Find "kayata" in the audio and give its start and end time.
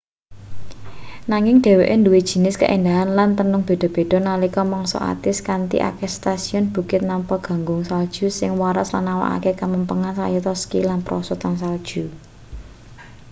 10.19-10.53